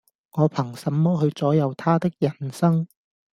[0.31, 2.87] 我憑什麼去左右他的人生